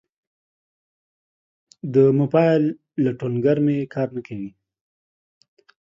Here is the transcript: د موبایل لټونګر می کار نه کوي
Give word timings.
د 1.93 1.95
موبایل 2.19 2.63
لټونګر 3.03 3.57
می 3.65 3.77
کار 3.93 4.07
نه 4.15 4.21
کوي 4.27 4.49